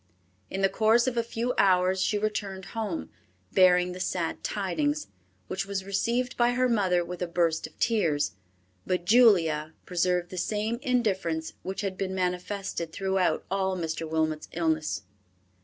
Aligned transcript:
In 0.49 0.61
the 0.61 0.67
course 0.67 1.05
of 1.05 1.15
a 1.15 1.21
few 1.21 1.53
hours 1.59 2.01
she 2.01 2.17
returned 2.17 2.65
home, 2.73 3.11
bearing 3.53 3.91
the 3.91 3.99
sad 3.99 4.43
tidings, 4.43 5.05
which 5.45 5.67
was 5.67 5.85
received 5.85 6.35
by 6.37 6.53
her 6.53 6.67
mother 6.67 7.05
with 7.05 7.21
a 7.21 7.27
burst 7.27 7.67
of 7.67 7.77
tears; 7.77 8.31
but 8.83 9.05
Julia 9.05 9.73
preserved 9.85 10.31
the 10.31 10.39
same 10.39 10.79
indifference 10.81 11.53
which 11.61 11.81
had 11.81 11.99
been 11.99 12.15
manifested 12.15 12.91
throughout 12.91 13.45
all 13.51 13.77
Mr. 13.77 14.09
Wilmot's 14.09 14.49
illness. 14.53 15.03